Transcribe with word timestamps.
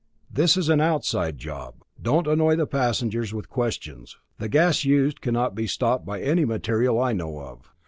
This 0.31 0.57
is 0.57 0.67
an 0.67 0.81
outside 0.81 1.37
job. 1.37 1.83
Don't 2.01 2.25
annoy 2.25 2.55
the 2.55 2.65
passengers 2.65 3.35
with 3.35 3.51
questions. 3.51 4.17
The 4.39 4.49
gas 4.49 4.83
used 4.83 5.21
cannot 5.21 5.53
be 5.53 5.67
stopped 5.67 6.07
by 6.07 6.21
any 6.23 6.43
material 6.43 6.99
I 6.99 7.13
know 7.13 7.39
of. 7.39 7.69